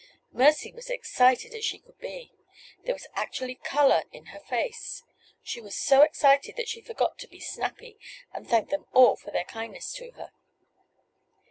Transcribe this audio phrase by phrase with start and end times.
[0.31, 2.33] Mercy was as excited as she could be.
[2.85, 5.03] There was actually color in her face.
[5.43, 7.99] She was so excited that she forgot to be snappy,
[8.33, 10.31] and thanked them all for their kindness to her.